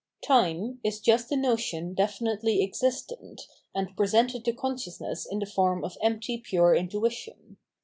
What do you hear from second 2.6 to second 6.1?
existent, and pre sented to consciousness in the form of